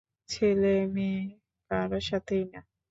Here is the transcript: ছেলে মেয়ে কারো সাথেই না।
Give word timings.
ছেলে 0.29 0.73
মেয়ে 0.93 1.21
কারো 1.71 1.99
সাথেই 2.09 2.43
না। 2.51 2.59